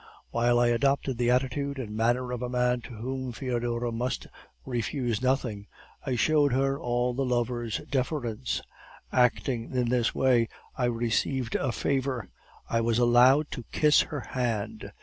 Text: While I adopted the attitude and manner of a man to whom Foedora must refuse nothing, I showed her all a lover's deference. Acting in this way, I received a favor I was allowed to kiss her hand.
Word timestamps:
While 0.31 0.57
I 0.59 0.69
adopted 0.69 1.19
the 1.19 1.29
attitude 1.29 1.77
and 1.77 1.95
manner 1.95 2.31
of 2.31 2.41
a 2.41 2.49
man 2.49 2.81
to 2.85 2.89
whom 2.95 3.31
Foedora 3.31 3.91
must 3.91 4.25
refuse 4.65 5.21
nothing, 5.21 5.67
I 6.03 6.15
showed 6.15 6.53
her 6.53 6.79
all 6.79 7.11
a 7.21 7.21
lover's 7.21 7.77
deference. 7.87 8.63
Acting 9.13 9.69
in 9.75 9.89
this 9.89 10.15
way, 10.15 10.49
I 10.75 10.85
received 10.85 11.53
a 11.53 11.71
favor 11.71 12.29
I 12.67 12.81
was 12.81 12.97
allowed 12.97 13.51
to 13.51 13.63
kiss 13.71 14.01
her 14.01 14.21
hand. 14.21 14.91